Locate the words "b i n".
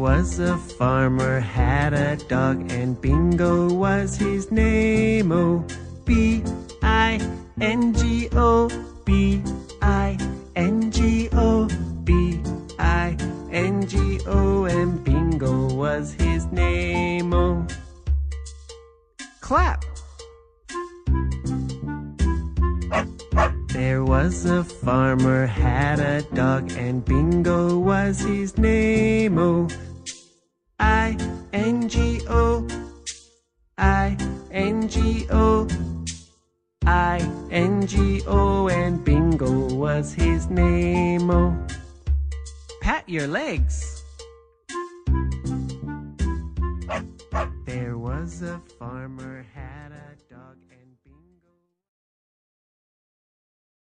6.06-7.92, 9.04-10.90, 12.04-13.86